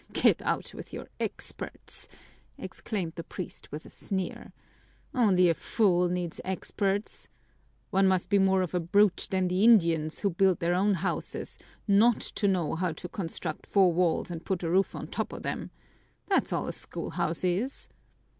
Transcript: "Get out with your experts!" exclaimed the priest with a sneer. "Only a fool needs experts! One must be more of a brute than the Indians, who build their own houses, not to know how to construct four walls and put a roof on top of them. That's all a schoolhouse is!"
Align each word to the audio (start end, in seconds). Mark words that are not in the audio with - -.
"Get 0.13 0.41
out 0.41 0.73
with 0.73 0.91
your 0.93 1.07
experts!" 1.19 2.09
exclaimed 2.57 3.13
the 3.13 3.23
priest 3.23 3.71
with 3.71 3.85
a 3.85 3.91
sneer. 3.91 4.51
"Only 5.13 5.47
a 5.47 5.53
fool 5.53 6.09
needs 6.09 6.41
experts! 6.43 7.29
One 7.91 8.07
must 8.07 8.27
be 8.27 8.39
more 8.39 8.63
of 8.63 8.73
a 8.73 8.79
brute 8.79 9.27
than 9.29 9.47
the 9.47 9.63
Indians, 9.63 10.17
who 10.17 10.31
build 10.31 10.57
their 10.59 10.73
own 10.73 10.95
houses, 10.95 11.59
not 11.87 12.19
to 12.21 12.47
know 12.47 12.73
how 12.73 12.93
to 12.93 13.09
construct 13.09 13.67
four 13.67 13.93
walls 13.93 14.31
and 14.31 14.43
put 14.43 14.63
a 14.63 14.71
roof 14.71 14.95
on 14.95 15.05
top 15.07 15.31
of 15.33 15.43
them. 15.43 15.69
That's 16.25 16.51
all 16.51 16.67
a 16.67 16.73
schoolhouse 16.73 17.43
is!" 17.43 17.87